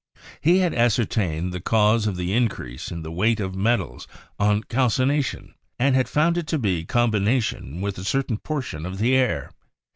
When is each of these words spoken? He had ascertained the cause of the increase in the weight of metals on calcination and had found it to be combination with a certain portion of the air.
He 0.41 0.57
had 0.57 0.73
ascertained 0.73 1.53
the 1.53 1.61
cause 1.61 2.07
of 2.07 2.15
the 2.15 2.33
increase 2.33 2.89
in 2.89 3.03
the 3.03 3.11
weight 3.11 3.39
of 3.39 3.53
metals 3.53 4.07
on 4.39 4.63
calcination 4.63 5.53
and 5.77 5.93
had 5.95 6.09
found 6.09 6.39
it 6.39 6.47
to 6.47 6.57
be 6.57 6.85
combination 6.85 7.81
with 7.81 7.99
a 7.99 8.03
certain 8.03 8.39
portion 8.39 8.83
of 8.87 8.97
the 8.97 9.13
air. 9.13 9.51